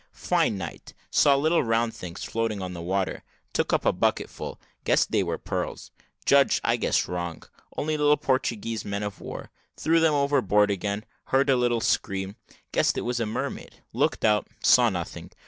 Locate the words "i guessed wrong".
6.63-7.43